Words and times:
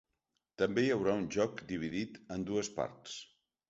També 0.61 0.85
hi 0.85 0.89
haurà 0.95 1.15
un 1.21 1.29
joc 1.37 1.63
dividit 1.75 2.21
en 2.39 2.51
dues 2.53 2.77
parts. 2.83 3.25